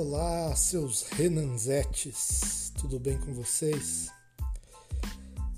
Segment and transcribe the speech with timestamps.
[0.00, 4.08] Olá, seus Renanzetes, tudo bem com vocês?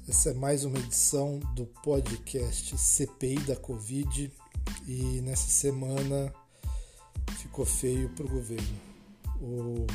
[0.08, 4.32] Essa é mais uma edição do podcast CPI da Covid
[4.88, 6.32] e nessa semana
[7.36, 8.80] ficou feio para o governo.
[9.42, 9.86] O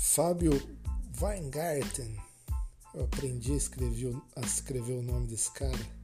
[0.00, 0.50] Fábio
[1.20, 2.16] Weingarten,
[2.92, 6.02] eu aprendi a escrever, a escrever o nome desse cara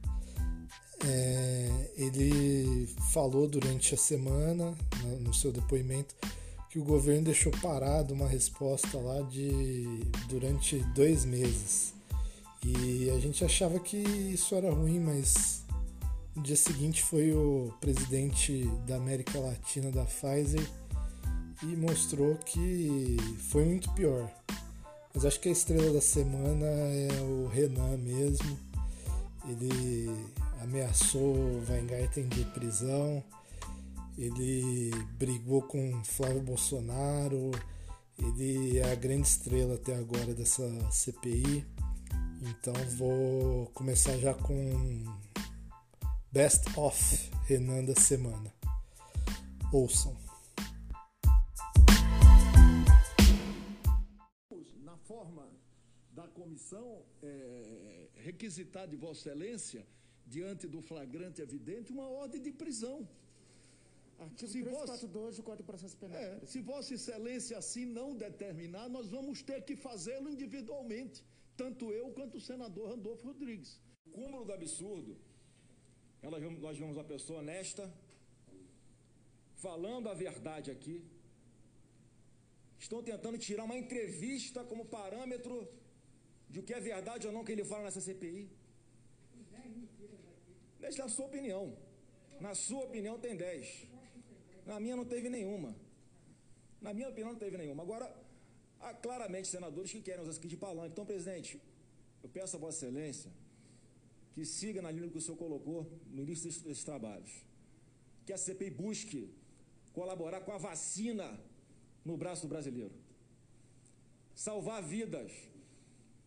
[1.05, 4.75] é, ele falou durante a semana,
[5.21, 6.15] no seu depoimento,
[6.69, 9.85] que o governo deixou parado uma resposta lá de
[10.27, 11.93] durante dois meses.
[12.63, 15.63] E a gente achava que isso era ruim, mas
[16.35, 20.65] no dia seguinte foi o presidente da América Latina da Pfizer
[21.63, 23.17] e mostrou que
[23.49, 24.29] foi muito pior.
[25.13, 28.59] Mas acho que a estrela da semana é o Renan mesmo.
[29.47, 30.09] Ele
[30.61, 31.35] ameaçou
[31.67, 33.23] Weingarten de prisão,
[34.19, 37.51] ele brigou com Flávio Bolsonaro,
[38.17, 41.65] ele é a grande estrela até agora dessa CPI.
[42.41, 45.05] Então vou começar já com
[46.33, 48.53] Best of Renan da semana.
[49.71, 50.17] Ouçam.
[54.83, 55.47] Na forma
[56.11, 59.87] da comissão é, requisitar de Vossa Excelência
[60.27, 63.07] diante do flagrante evidente, uma ordem de prisão.
[64.25, 66.19] Artigo 342 do Código de Processo Penal.
[66.19, 71.23] É, se Vossa Excelência assim não determinar, nós vamos ter que fazê-lo individualmente,
[71.55, 73.71] tanto eu quanto o senador Randolfo Rodrigues.
[74.07, 75.17] O cúmulo do absurdo,
[76.65, 77.85] nós vemos uma pessoa honesta,
[79.65, 80.97] falando a verdade aqui,
[82.77, 85.55] estão tentando tirar uma entrevista como parâmetro
[86.49, 88.49] de o que é verdade ou não que ele fala nessa CPI.
[90.79, 91.63] Deixa a sua opinião.
[92.39, 93.89] Na sua opinião tem 10.
[94.69, 95.71] Na minha não teve nenhuma.
[96.85, 97.81] Na minha opinião não teve nenhuma.
[97.87, 98.07] Agora,
[98.79, 100.91] há claramente senadores que querem usar isso aqui de palanque.
[100.93, 101.59] Então, presidente,
[102.23, 103.31] eu peço a Vossa Excelência
[104.33, 105.79] que siga na linha que o senhor colocou
[106.15, 107.31] no início desses, trabalhos.
[108.25, 109.21] Que a CPI busque
[109.91, 111.27] colaborar com a vacina
[112.05, 112.93] no braço do brasileiro.
[114.35, 115.31] Salvar vidas.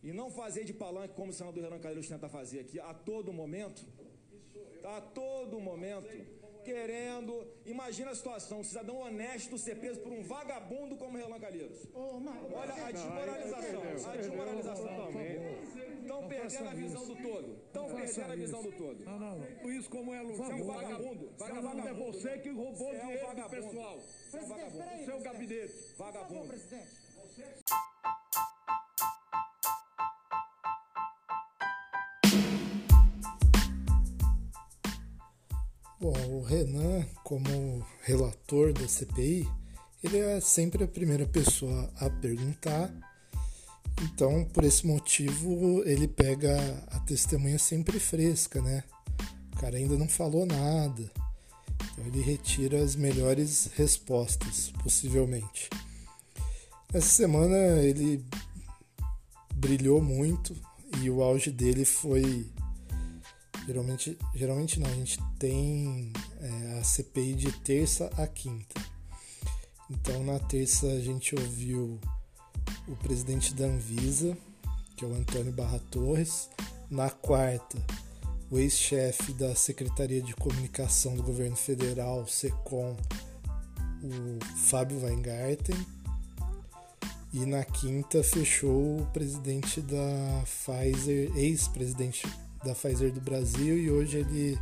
[0.03, 3.31] E não fazer de palanque como o senador Renan Calheiros tenta fazer aqui a todo
[3.31, 3.81] momento
[4.83, 7.47] a todo momento querendo.
[7.65, 11.79] Imagina a situação: um cidadão honesto ser preso por um vagabundo como Relan Calheiros.
[11.93, 14.11] Olha a desmoralização.
[14.11, 15.09] A desmoralização.
[16.01, 17.57] Estão perdendo a visão do todo.
[17.65, 19.05] Estão perdendo a visão do todo.
[19.05, 19.71] Não, não, não.
[19.71, 21.29] Isso como é Você é um vagabundo.
[21.37, 23.97] Vagabundo é você que roubou é dinheiro do pessoal.
[23.97, 25.05] É.
[25.05, 25.73] Seu gabinete.
[25.97, 26.47] Vagabundo.
[26.47, 27.03] presidente.
[36.03, 39.47] Bom, o Renan, como relator da CPI,
[40.03, 42.93] ele é sempre a primeira pessoa a perguntar.
[44.01, 46.57] Então, por esse motivo, ele pega
[46.91, 48.83] a testemunha sempre fresca, né?
[49.53, 51.09] O cara ainda não falou nada.
[51.93, 55.69] Então, ele retira as melhores respostas, possivelmente.
[56.93, 58.25] Essa semana ele
[59.55, 60.53] brilhou muito
[61.01, 62.51] e o auge dele foi
[63.65, 68.81] Geralmente, geralmente não, a gente tem é, a CPI de terça a quinta.
[69.89, 71.99] Então na terça a gente ouviu
[72.87, 74.37] o presidente da Anvisa,
[74.97, 76.49] que é o Antônio Barra Torres.
[76.89, 77.77] Na quarta,
[78.51, 82.95] o ex-chefe da Secretaria de Comunicação do Governo Federal, SECOM,
[84.03, 85.75] o Fábio Weingarten.
[87.31, 92.27] E na quinta fechou o presidente da Pfizer, ex-presidente
[92.63, 94.59] da Pfizer do Brasil e hoje ele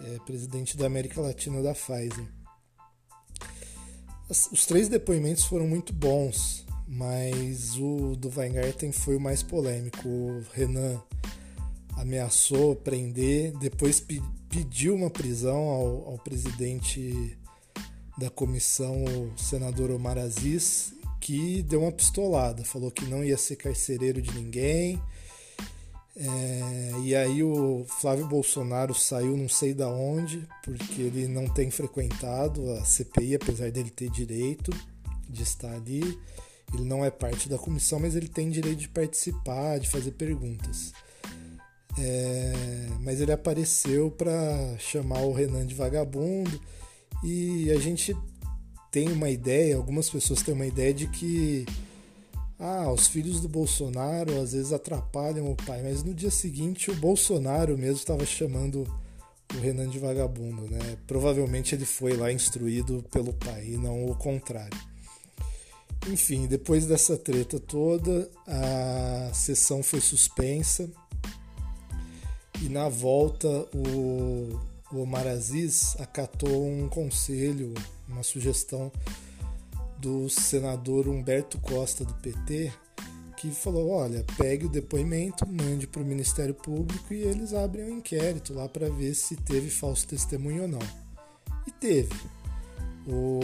[0.00, 2.26] é presidente da América Latina da Pfizer.
[4.28, 10.06] Os três depoimentos foram muito bons, mas o do Weingarten foi o mais polêmico.
[10.06, 11.00] O Renan
[11.96, 14.04] ameaçou prender, depois
[14.48, 17.38] pediu uma prisão ao, ao presidente
[18.18, 23.56] da comissão, o senador Omar Aziz, que deu uma pistolada, falou que não ia ser
[23.56, 25.00] carcereiro de ninguém,
[26.20, 31.70] é, e aí o Flávio Bolsonaro saiu não sei da onde, porque ele não tem
[31.70, 34.72] frequentado a CPI, apesar dele ter direito
[35.28, 36.18] de estar ali.
[36.74, 40.92] Ele não é parte da comissão, mas ele tem direito de participar, de fazer perguntas.
[41.96, 42.52] É,
[43.00, 46.60] mas ele apareceu para chamar o Renan de vagabundo
[47.22, 48.16] e a gente
[48.90, 51.64] tem uma ideia, algumas pessoas têm uma ideia de que
[52.58, 56.96] ah, os filhos do Bolsonaro às vezes atrapalham o pai, mas no dia seguinte o
[56.96, 58.84] Bolsonaro mesmo estava chamando
[59.54, 60.98] o Renan de vagabundo, né?
[61.06, 64.76] Provavelmente ele foi lá instruído pelo pai e não o contrário.
[66.08, 70.88] Enfim, depois dessa treta toda, a sessão foi suspensa
[72.60, 74.58] e na volta o,
[74.92, 77.72] o Omar Aziz acatou um conselho,
[78.08, 78.90] uma sugestão
[79.98, 82.72] do senador Humberto Costa do PT,
[83.36, 87.98] que falou: olha, pegue o depoimento, mande para o Ministério Público e eles abrem um
[87.98, 90.78] inquérito lá para ver se teve falso testemunho ou não.
[91.66, 92.14] E teve.
[93.06, 93.40] O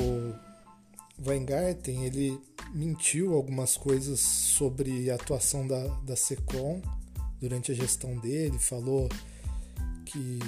[1.27, 2.39] Weingarten ele
[2.75, 6.83] mentiu algumas coisas sobre a atuação da, da SECOM
[7.41, 9.09] durante a gestão dele, falou
[10.05, 10.39] que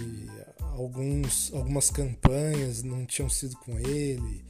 [0.76, 4.44] alguns, algumas campanhas não tinham sido com ele,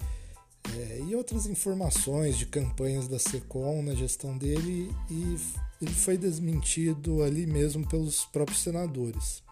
[0.76, 5.36] é, e outras informações de campanhas da SECOM na gestão dele e
[5.80, 9.42] ele foi desmentido ali mesmo pelos próprios senadores.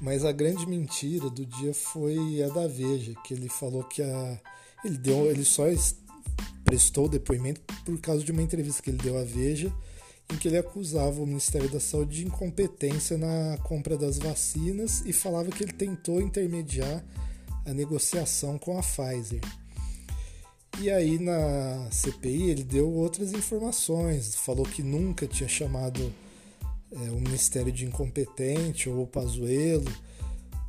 [0.00, 4.40] Mas a grande mentira do dia foi a da Veja, que ele falou que a
[4.84, 5.64] ele deu ele só
[6.64, 9.72] prestou depoimento por causa de uma entrevista que ele deu à Veja
[10.32, 15.12] em que ele acusava o Ministério da Saúde de incompetência na compra das vacinas e
[15.12, 17.04] falava que ele tentou intermediar
[17.64, 19.40] a negociação com a Pfizer.
[20.80, 26.12] E aí na CPI ele deu outras informações, falou que nunca tinha chamado
[26.90, 29.92] é, o Ministério de incompetente ou o Pazuello,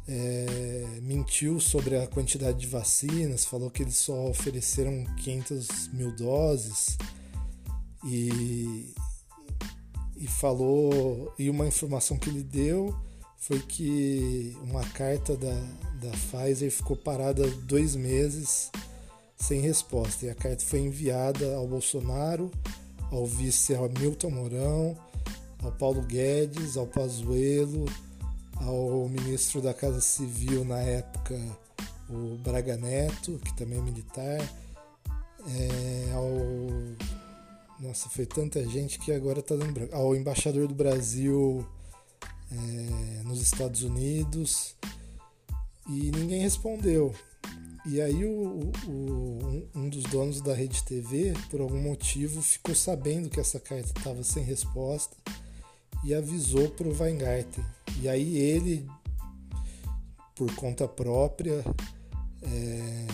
[0.07, 6.98] é, mentiu sobre a quantidade de vacinas, falou que eles só ofereceram 500 mil doses
[8.06, 8.94] e,
[10.15, 12.95] e falou e uma informação que ele deu
[13.45, 15.53] foi que uma carta da,
[16.01, 18.71] da Pfizer ficou parada dois meses
[19.38, 20.25] sem resposta.
[20.25, 22.50] E a carta foi enviada ao Bolsonaro,
[23.12, 24.97] ao vice Hamilton Mourão,
[25.62, 27.86] ao Paulo Guedes, ao Pazuello,
[28.56, 31.39] ao ministro da Casa Civil na época,
[32.09, 34.53] o Braga Neto, que também é militar,
[35.48, 36.31] é, ao.
[37.80, 39.88] Nossa, foi tanta gente que agora está dando.
[39.91, 41.63] Ao embaixador do Brasil
[42.51, 44.75] é, nos Estados Unidos
[45.88, 47.13] e ninguém respondeu.
[47.86, 53.30] E aí o, o, um dos donos da rede TV, por algum motivo, ficou sabendo
[53.30, 55.15] que essa carta estava sem resposta
[56.03, 57.63] e avisou para o Weingarten.
[58.01, 58.89] E aí ele,
[60.36, 61.63] por conta própria,
[62.41, 63.07] é,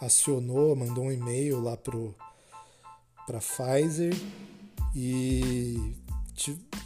[0.00, 4.14] acionou, mandou um e-mail lá para Pfizer
[4.94, 5.94] e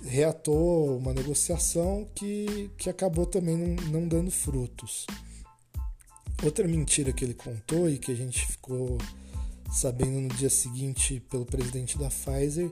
[0.05, 5.06] reatou uma negociação que, que acabou também não, não dando frutos.
[6.43, 8.97] Outra mentira que ele contou e que a gente ficou
[9.70, 12.70] sabendo no dia seguinte pelo presidente da Pfizer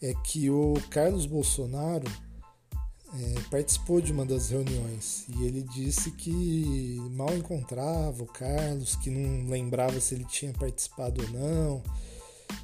[0.00, 2.06] é que o Carlos Bolsonaro
[3.14, 9.10] é, participou de uma das reuniões e ele disse que mal encontrava o Carlos, que
[9.10, 11.82] não lembrava se ele tinha participado ou não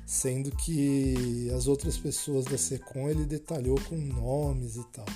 [0.07, 5.07] sendo que as outras pessoas da SECOM ele detalhou com nomes e tal.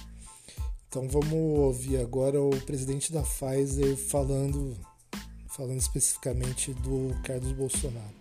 [0.88, 4.76] Então vamos ouvir agora o presidente da Pfizer falando,
[5.48, 8.14] falando especificamente do Carlos Bolsonaro.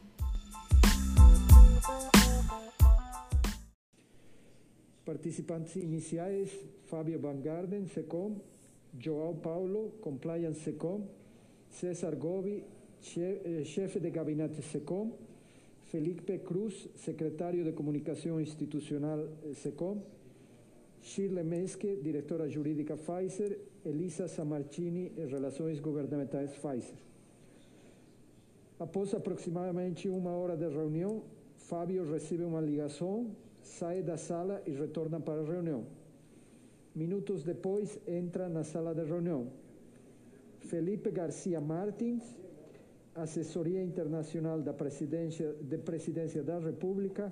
[5.06, 6.50] Participantes iniciais:
[6.86, 8.42] Fábio Van Garden, SECOM,
[9.00, 11.08] João Paulo, Compliance SECOM,
[11.70, 12.64] César Gobi,
[13.18, 15.12] eh, chefe de gabinete SECOM,
[15.94, 20.02] Felipe Cruz, secretario de Comunicación Institucional SECOM,
[21.04, 26.98] Shirley Meske, directora jurídica Pfizer, Elisa Samarchini, Relações Governamentais Pfizer.
[28.80, 31.22] Após aproximadamente uma hora de reunião,
[31.58, 33.28] Fábio recebe uma ligação,
[33.62, 35.86] sai da sala e retorna para a reunião.
[36.96, 39.46] Minutos depois, entra na sala de reunião.
[40.58, 42.24] Felipe Garcia Martins,
[43.16, 47.32] Assessoria Internacional da Presidência, de Presidência da República,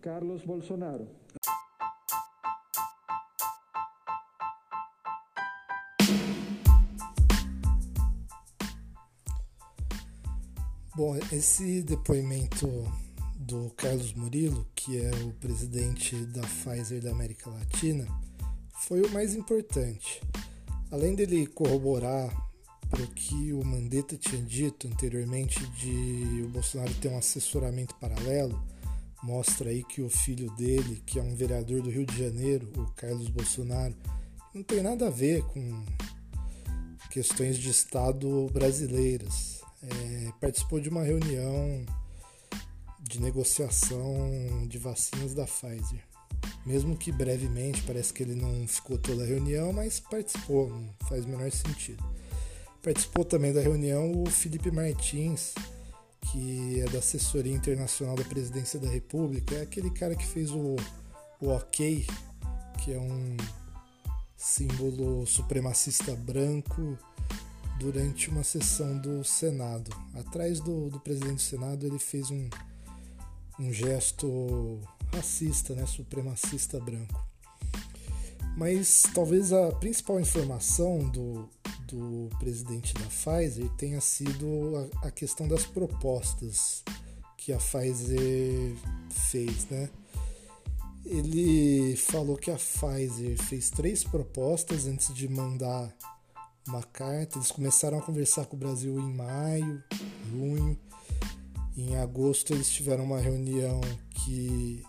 [0.00, 1.08] Carlos Bolsonaro.
[10.94, 12.66] Bom, esse depoimento
[13.38, 18.06] do Carlos Murilo, que é o presidente da Pfizer da América Latina,
[18.72, 20.22] foi o mais importante.
[20.90, 22.45] Além dele corroborar
[22.90, 28.60] para o que o Mandetta tinha dito anteriormente de o Bolsonaro ter um assessoramento paralelo,
[29.22, 32.86] mostra aí que o filho dele, que é um vereador do Rio de Janeiro, o
[32.92, 33.94] Carlos Bolsonaro,
[34.54, 35.84] não tem nada a ver com
[37.10, 39.60] questões de Estado brasileiras.
[39.82, 41.84] É, participou de uma reunião
[43.00, 46.02] de negociação de vacinas da Pfizer.
[46.64, 51.24] mesmo que brevemente, parece que ele não ficou toda a reunião, mas participou, não faz
[51.24, 52.04] o menor sentido.
[52.86, 55.54] Participou também da reunião o Felipe Martins,
[56.30, 60.76] que é da assessoria internacional da presidência da República, é aquele cara que fez o,
[61.40, 62.06] o OK,
[62.84, 63.36] que é um
[64.36, 66.96] símbolo supremacista branco
[67.80, 69.90] durante uma sessão do Senado.
[70.14, 72.48] Atrás do, do presidente do Senado, ele fez um,
[73.58, 74.80] um gesto
[75.12, 77.26] racista, né, supremacista branco.
[78.56, 81.48] Mas talvez a principal informação do,
[81.86, 86.82] do presidente da Pfizer tenha sido a, a questão das propostas
[87.36, 88.74] que a Pfizer
[89.08, 89.88] fez, né?
[91.04, 95.94] Ele falou que a Pfizer fez três propostas antes de mandar
[96.66, 97.38] uma carta.
[97.38, 99.82] Eles começaram a conversar com o Brasil em maio,
[100.28, 100.76] junho.
[101.76, 103.80] Em agosto eles tiveram uma reunião
[104.24, 104.82] que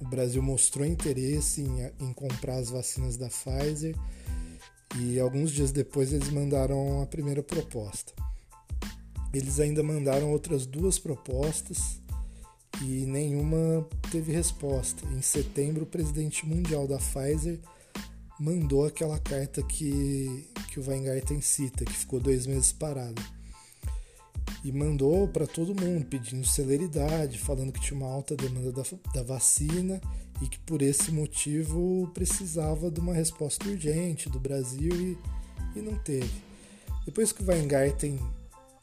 [0.00, 3.94] o Brasil mostrou interesse em, em comprar as vacinas da Pfizer
[4.98, 8.12] e alguns dias depois eles mandaram a primeira proposta.
[9.32, 12.00] Eles ainda mandaram outras duas propostas
[12.82, 15.06] e nenhuma teve resposta.
[15.08, 17.58] Em setembro, o presidente mundial da Pfizer
[18.38, 23.22] mandou aquela carta que, que o Weingarten cita, que ficou dois meses parada
[24.64, 29.22] e mandou para todo mundo pedindo celeridade, falando que tinha uma alta demanda da, da
[29.22, 30.00] vacina
[30.40, 35.18] e que por esse motivo precisava de uma resposta urgente do Brasil e,
[35.76, 36.30] e não teve.
[37.04, 38.20] Depois que o Weingarten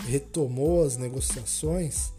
[0.06, 2.12] retomou as negociações,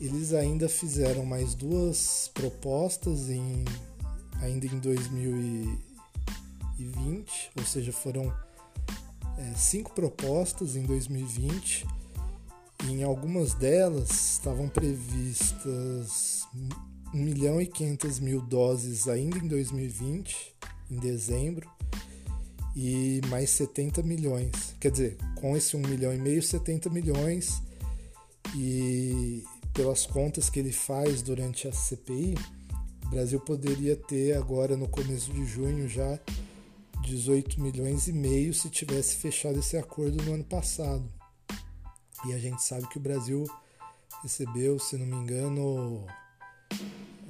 [0.00, 3.64] eles ainda fizeram mais duas propostas em,
[4.40, 8.32] ainda em 2020, ou seja, foram
[9.36, 12.03] é, cinco propostas em 2020
[12.88, 16.46] em algumas delas estavam previstas
[17.14, 20.54] 1 milhão e 500 mil doses ainda em 2020,
[20.90, 21.70] em dezembro,
[22.76, 24.74] e mais 70 milhões.
[24.80, 27.62] Quer dizer, com esse 1 milhão e meio, 70 milhões.
[28.56, 32.34] E pelas contas que ele faz durante a CPI,
[33.06, 36.18] o Brasil poderia ter agora no começo de junho já
[37.02, 41.04] 18 milhões e meio se tivesse fechado esse acordo no ano passado.
[42.26, 43.44] E a gente sabe que o Brasil
[44.22, 46.06] recebeu, se não me engano,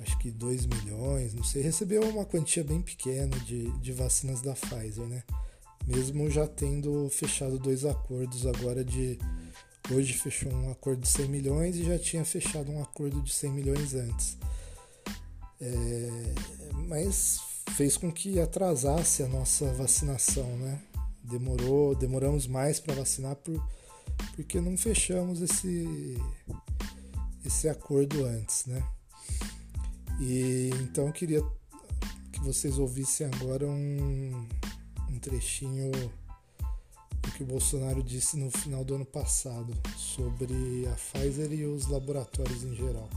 [0.03, 4.55] acho que 2 milhões, não sei, recebeu uma quantia bem pequena de, de vacinas da
[4.55, 5.25] Pfizer, né?
[5.87, 9.19] Mesmo já tendo fechado dois acordos agora de.
[9.91, 13.51] Hoje fechou um acordo de 100 milhões e já tinha fechado um acordo de 100
[13.51, 14.39] milhões antes.
[15.61, 16.35] É,
[16.89, 17.39] mas
[17.77, 20.81] fez com que atrasasse a nossa vacinação, né?
[21.23, 23.63] Demorou, demoramos mais para vacinar por
[24.35, 26.19] porque não fechamos esse,
[27.45, 28.83] esse acordo antes, né?
[30.21, 31.43] E então eu queria
[32.33, 34.47] que vocês ouvissem agora um,
[35.11, 41.53] um trechinho do que o Bolsonaro disse no final do ano passado sobre a Pfizer
[41.53, 43.09] e os laboratórios em geral.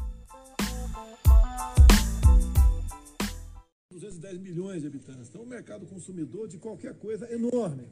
[3.92, 5.30] 210 milhões de habitantes.
[5.30, 7.88] Então, o mercado consumidor de qualquer coisa é enorme.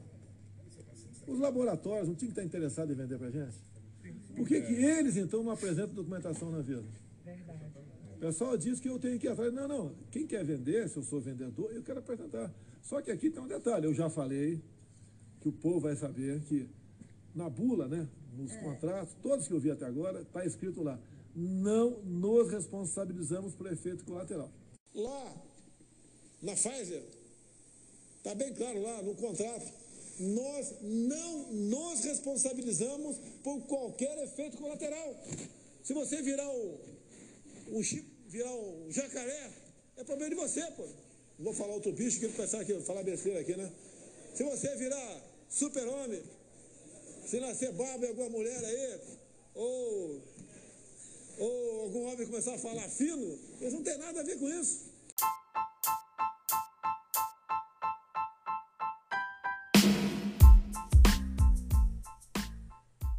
[1.27, 3.57] Os laboratórios não tinham que estar interessados em vender para a gente?
[4.35, 6.83] Por que, que eles, então, não apresentam documentação na vida?
[7.23, 7.65] Verdade.
[8.15, 9.53] O pessoal diz que eu tenho que ir atrás.
[9.53, 9.95] Não, não.
[10.11, 12.53] Quem quer vender, se eu sou vendedor, eu quero apresentar.
[12.81, 13.85] Só que aqui tem um detalhe.
[13.85, 14.61] Eu já falei
[15.41, 16.69] que o povo vai saber que
[17.33, 18.57] na bula, né, nos é.
[18.61, 20.99] contratos, todos que eu vi até agora, está escrito lá,
[21.35, 24.49] não nos responsabilizamos por efeito colateral.
[24.93, 25.35] Lá,
[26.41, 27.03] na Pfizer,
[28.17, 29.65] está bem claro lá no contrato,
[30.19, 35.15] nós não nos responsabilizamos por qualquer efeito colateral.
[35.83, 36.79] Se você virar o,
[37.71, 39.51] o chip, virar o jacaré,
[39.97, 40.85] é problema de você, pô.
[41.37, 43.69] Vou falar outro bicho que ele pensar aqui, falar besteira aqui, né?
[44.33, 46.21] Se você virar super-homem,
[47.25, 48.99] se nascer barba em alguma mulher aí,
[49.53, 50.21] ou,
[51.39, 54.94] ou algum homem começar a falar fino, eles não tem nada a ver com isso.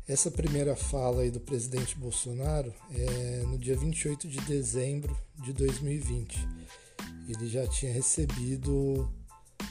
[0.09, 6.47] Essa primeira fala aí do presidente Bolsonaro é no dia 28 de dezembro de 2020.
[7.29, 9.13] Ele já tinha recebido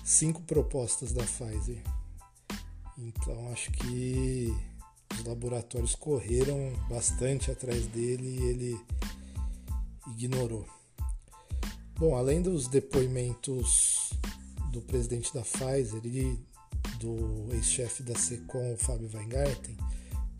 [0.03, 1.81] cinco propostas da Pfizer.
[2.97, 4.53] Então acho que
[5.13, 8.81] os laboratórios correram bastante atrás dele e ele
[10.17, 10.67] ignorou.
[11.97, 14.11] Bom, além dos depoimentos
[14.73, 16.37] do presidente da Pfizer e
[16.99, 19.77] do ex-chefe da SECOM, Fábio Weingarten,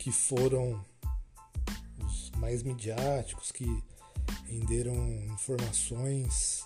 [0.06, 0.80] que foram
[1.98, 3.82] os mais midiáticos, que
[4.46, 4.94] renderam
[5.34, 6.64] informações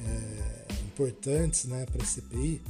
[0.00, 2.62] é, importantes né, para a CPI,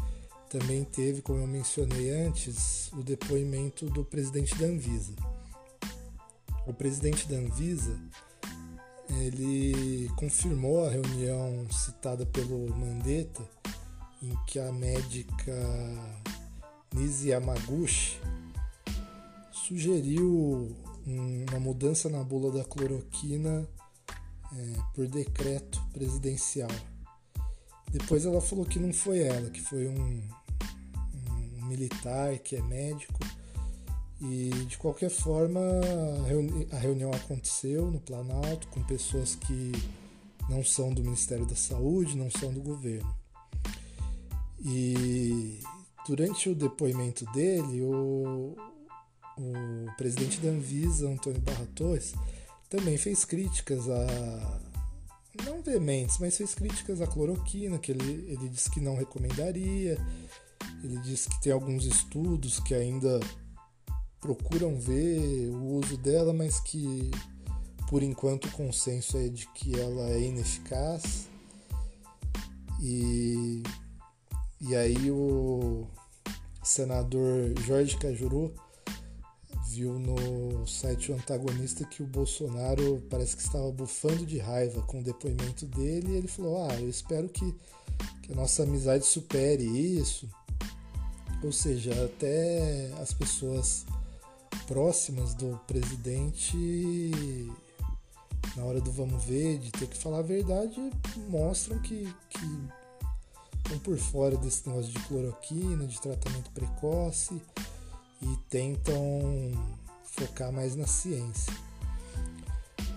[0.50, 5.14] também teve, como eu mencionei antes, o depoimento do presidente da Anvisa.
[6.66, 7.96] O presidente da Anvisa
[9.20, 13.48] ele confirmou a reunião citada pelo Mandetta,
[14.20, 15.54] em que a médica
[16.92, 18.18] Nisi Yamaguchi
[19.66, 23.68] sugeriu uma mudança na bula da cloroquina
[24.52, 26.70] é, por decreto presidencial.
[27.90, 30.22] Depois ela falou que não foi ela, que foi um,
[31.58, 33.18] um militar que é médico.
[34.20, 39.72] E de qualquer forma, a, a reunião aconteceu no Planalto com pessoas que
[40.48, 43.12] não são do Ministério da Saúde, não são do governo.
[44.64, 45.60] E
[46.06, 48.56] durante o depoimento dele, o,
[49.38, 52.14] o presidente da Anvisa, Antônio Barra Torres,
[52.68, 54.60] também fez críticas a.
[55.44, 59.98] não veementes, mas fez críticas à cloroquina, que ele, ele disse que não recomendaria.
[60.82, 63.20] Ele disse que tem alguns estudos que ainda
[64.20, 67.10] procuram ver o uso dela, mas que
[67.88, 71.28] por enquanto o consenso é de que ela é ineficaz.
[72.80, 73.62] E,
[74.60, 75.86] e aí o
[76.62, 78.52] senador Jorge Cajuru
[79.68, 85.00] viu no site o antagonista que o Bolsonaro parece que estava bufando de raiva com
[85.00, 87.54] o depoimento dele e ele falou: Ah, eu espero que,
[88.22, 90.28] que a nossa amizade supere isso.
[91.42, 93.84] Ou seja, até as pessoas
[94.66, 97.12] próximas do presidente,
[98.56, 100.80] na hora do vamos ver, de ter que falar a verdade,
[101.28, 102.68] mostram que, que
[103.56, 107.40] estão por fora desse negócio de cloroquina, de tratamento precoce
[108.22, 109.52] e tentam
[110.04, 111.52] focar mais na ciência.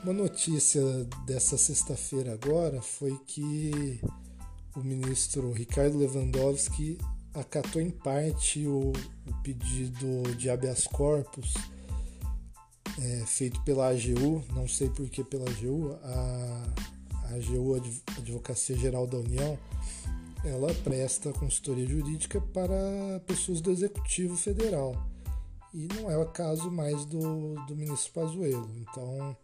[0.03, 0.81] Uma notícia
[1.25, 3.99] dessa sexta-feira agora foi que
[4.75, 6.97] o ministro Ricardo Lewandowski
[7.33, 8.93] acatou em parte o,
[9.43, 11.53] pedido de habeas corpus
[12.97, 16.63] é, feito pela AGU, não sei por que pela AGU, a,
[17.25, 17.75] a AGU,
[18.17, 19.57] Advocacia Geral da União,
[20.43, 24.95] ela presta consultoria jurídica para pessoas do Executivo Federal.
[25.73, 28.69] E não é o caso mais do, do ministro Pazuello.
[28.77, 29.35] Então,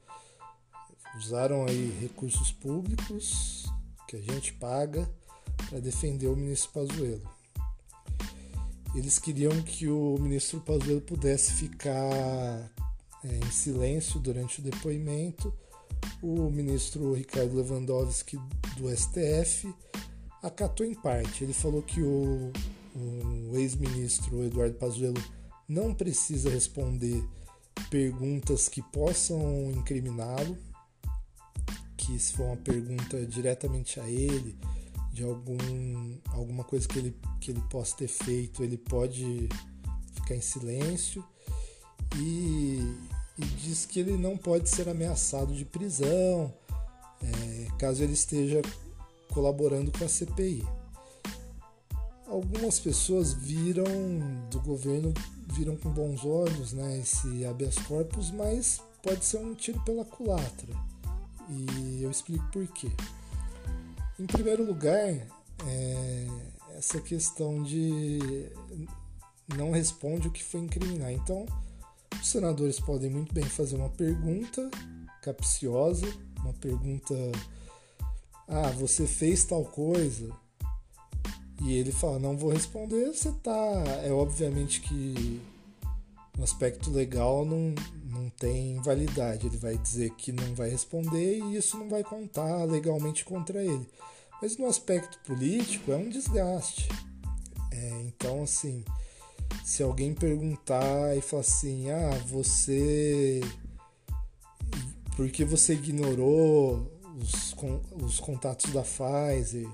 [1.17, 3.65] usaram aí recursos públicos
[4.07, 5.09] que a gente paga
[5.69, 7.29] para defender o ministro Pazuello.
[8.95, 12.71] Eles queriam que o ministro Pazuello pudesse ficar
[13.23, 15.53] é, em silêncio durante o depoimento.
[16.21, 18.37] O ministro Ricardo Lewandowski
[18.77, 19.73] do STF
[20.45, 21.43] acatou em parte.
[21.43, 22.51] Ele falou que o,
[22.95, 25.21] o ex-ministro Eduardo Pazuello
[25.67, 27.23] não precisa responder
[27.89, 30.57] perguntas que possam incriminá-lo,
[31.97, 34.57] que se for uma pergunta diretamente a ele,
[35.11, 39.49] de algum, alguma coisa que ele, que ele possa ter feito, ele pode
[40.13, 41.23] ficar em silêncio
[42.17, 42.79] e,
[43.37, 46.53] e diz que ele não pode ser ameaçado de prisão
[47.21, 48.61] é, caso ele esteja
[49.35, 50.65] colaborando com a CPI.
[52.25, 53.85] Algumas pessoas viram
[54.49, 55.13] do governo
[55.53, 60.73] viram com bons olhos né, esse habeas corpus, mas pode ser um tiro pela culatra.
[61.49, 62.89] E eu explico por quê.
[64.19, 65.09] Em primeiro lugar,
[65.67, 66.27] é,
[66.77, 68.49] essa questão de
[69.55, 71.11] não responde o que foi incriminar.
[71.11, 71.45] Então,
[72.19, 74.69] os senadores podem muito bem fazer uma pergunta
[75.21, 76.07] capciosa,
[76.39, 77.13] uma pergunta
[78.47, 80.31] ah, você fez tal coisa,
[81.61, 83.83] e ele fala, não vou responder, você tá.
[84.03, 85.41] É obviamente que
[86.37, 87.73] no aspecto legal não,
[88.09, 89.47] não tem validade.
[89.47, 93.87] Ele vai dizer que não vai responder e isso não vai contar legalmente contra ele.
[94.41, 96.89] Mas no aspecto político é um desgaste.
[97.71, 98.83] É, então, assim,
[99.63, 103.41] se alguém perguntar e falar assim, ah, você.
[105.15, 107.55] Por que você ignorou os,
[108.03, 109.67] os contatos da Pfizer?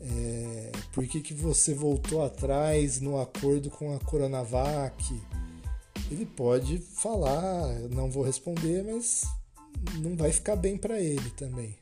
[0.00, 5.20] É, por que, que você voltou atrás no acordo com a Coronavac?
[6.10, 9.24] Ele pode falar, não vou responder, mas
[10.00, 11.78] não vai ficar bem para ele também.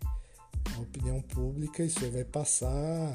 [0.77, 3.13] A opinião pública, isso aí vai passar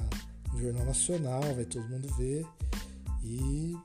[0.52, 2.46] no Jornal Nacional, vai todo mundo ver
[3.24, 3.76] e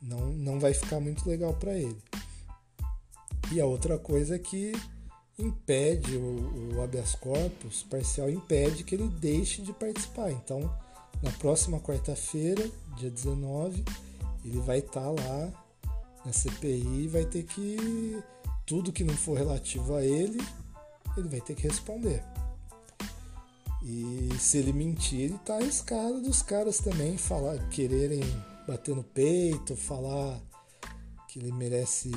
[0.00, 1.98] não, não vai ficar muito legal para ele.
[3.52, 4.72] E a outra coisa é que
[5.38, 10.30] impede o, o habeas corpus parcial impede que ele deixe de participar.
[10.30, 10.60] Então,
[11.22, 13.84] na próxima quarta-feira, dia 19,
[14.44, 15.52] ele vai estar tá lá
[16.24, 18.22] na CPI e vai ter que
[18.64, 20.42] tudo que não for relativo a ele,
[21.16, 22.22] ele vai ter que responder.
[23.82, 28.20] E se ele mentir, ele tá arriscado dos caras também falar, quererem
[28.66, 30.40] bater no peito, falar
[31.28, 32.10] que ele merece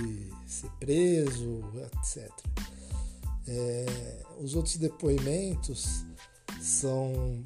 [0.47, 2.31] ser preso, etc.
[3.51, 6.05] É, os outros depoimentos
[6.61, 7.43] são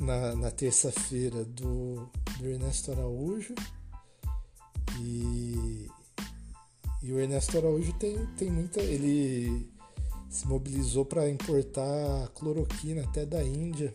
[0.00, 3.54] na, na terça-feira do, do, Ernesto Araújo
[4.98, 5.90] e,
[7.02, 8.80] e, o Ernesto Araújo tem, tem muita.
[8.80, 9.70] ele
[10.30, 13.94] se mobilizou para importar cloroquina até da Índia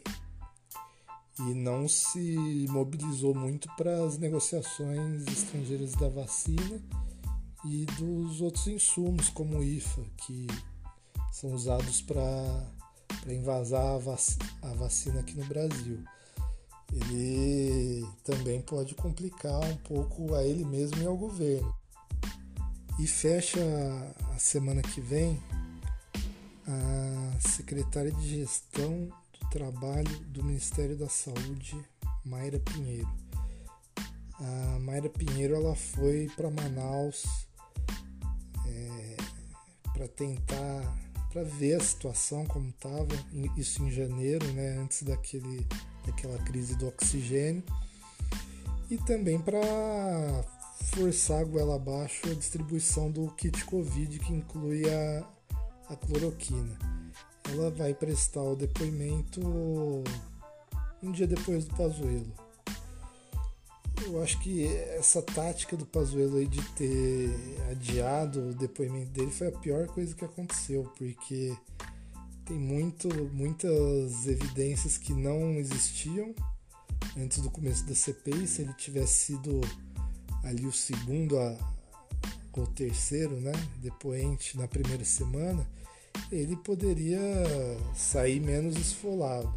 [1.40, 6.80] e não se mobilizou muito para as negociações estrangeiras da vacina
[7.66, 10.46] e dos outros insumos como o IFA que
[11.32, 12.24] são usados para
[13.28, 14.22] invasar a, vac
[14.62, 16.04] a vacina aqui no Brasil.
[16.92, 21.74] Ele também pode complicar um pouco a ele mesmo e ao governo.
[23.00, 23.60] E fecha
[24.36, 25.42] a semana que vem
[26.68, 29.08] a secretária de Gestão
[29.40, 31.80] do Trabalho do Ministério da Saúde,
[32.26, 33.10] Mayra Pinheiro.
[34.40, 37.24] A Mayra Pinheiro ela foi para Manaus
[38.68, 39.18] é,
[39.94, 43.16] para tentar para ver a situação como estava,
[43.58, 45.66] isso em janeiro, né, antes daquele,
[46.06, 47.64] daquela crise do oxigênio,
[48.90, 49.62] e também para
[50.94, 55.26] forçar a goela abaixo a distribuição do kit Covid, que inclui a,
[55.90, 56.78] a cloroquina.
[57.50, 59.42] Ela vai prestar o depoimento
[61.02, 62.51] um dia depois do Pazuello.
[64.06, 64.66] Eu acho que
[64.98, 67.30] essa tática do Pazuello aí de ter
[67.70, 71.56] adiado o depoimento dele foi a pior coisa que aconteceu, porque
[72.46, 76.34] tem muito, muitas evidências que não existiam
[77.18, 78.48] antes do começo da CPI.
[78.48, 79.62] Se ele tivesse sido
[80.44, 81.58] ali o segundo a,
[82.54, 85.66] ou terceiro, né, depoente na primeira semana,
[86.32, 87.22] ele poderia
[87.96, 89.54] sair menos esfolado.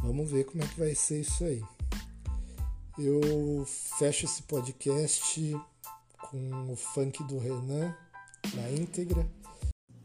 [0.00, 1.62] Vamos ver como é que vai ser isso aí.
[2.98, 3.66] Eu
[3.98, 5.54] fecho esse podcast
[6.30, 7.94] com o funk do Renan
[8.54, 9.26] na íntegra.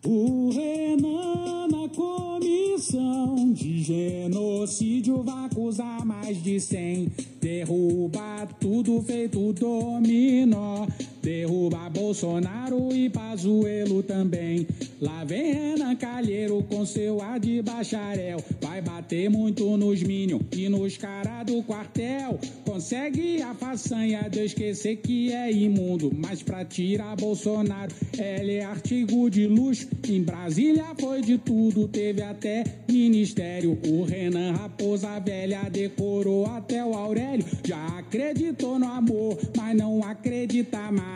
[0.05, 7.09] O Renan na comissão de genocídio vai acusar mais de cem.
[7.39, 10.85] Derruba tudo feito dominó.
[11.21, 14.67] Derruba Bolsonaro e Pazuelo também.
[14.99, 18.43] Lá vem Renan Calheiro com seu ar de bacharel.
[18.59, 22.39] Vai bater muito nos Minion e nos caras do quartel.
[22.65, 26.11] Consegue a façanha de esquecer que é imundo.
[26.15, 29.87] Mas pra tirar Bolsonaro, ele é artigo de luxo.
[30.07, 33.77] Em Brasília foi de tudo, teve até ministério.
[33.87, 37.45] O Renan Raposa Velha decorou até o Aurélio.
[37.63, 41.10] Já acreditou no amor, mas não acredita mais.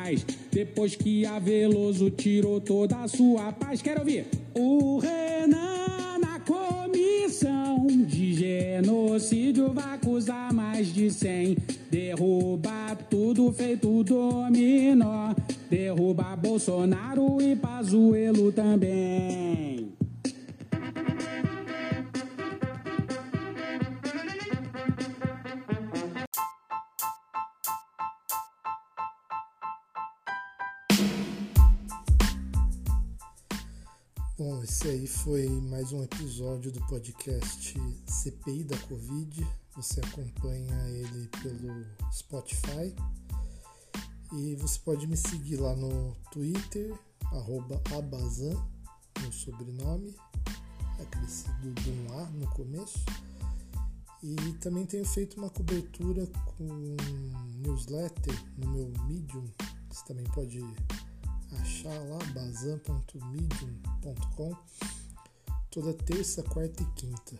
[0.51, 3.81] Depois que a Veloso tirou toda a sua paz.
[3.81, 4.25] Quero ouvir.
[4.53, 11.57] O Renan na comissão de genocídio vai acusar mais de cem.
[11.89, 15.33] Derruba tudo feito dominó.
[15.69, 19.94] Derruba Bolsonaro e Pazuelo também.
[34.47, 37.73] Bom, esse aí foi mais um episódio do podcast
[38.05, 39.43] CPI da Covid.
[39.75, 42.95] Você acompanha ele pelo Spotify
[44.33, 46.93] e você pode me seguir lá no Twitter,
[47.97, 48.55] Abazan,
[49.19, 50.15] meu sobrenome,
[51.01, 53.03] acrescido de um A no começo.
[54.21, 56.95] E também tenho feito uma cobertura com
[57.63, 59.49] newsletter no meu Medium,
[59.89, 60.61] você também pode
[61.61, 64.55] achar lá, bazan.medium.com,
[65.69, 67.37] toda terça, quarta e quinta,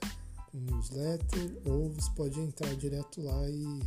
[0.52, 3.82] com newsletter, ou você pode entrar direto lá e,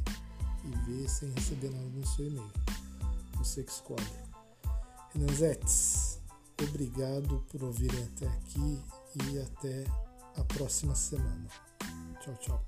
[0.64, 2.50] e ver sem receber nada no seu e-mail
[3.38, 4.02] você que escolhe.
[5.14, 6.20] Renanzetes,
[6.60, 8.82] obrigado por ouvirem até aqui
[9.30, 9.84] e até
[10.36, 11.48] a próxima semana.
[12.20, 12.64] Tchau, tchau.